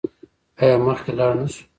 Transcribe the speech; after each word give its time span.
آیا 0.63 0.75
مخکې 0.85 1.11
لاړ 1.17 1.31
نشو؟ 1.39 1.63